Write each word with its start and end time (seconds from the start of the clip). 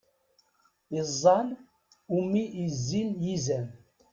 Iẓẓan 0.99 1.47
umi 2.17 2.43
i 2.63 2.65
zzin 2.75 3.09
yizan. 3.23 3.65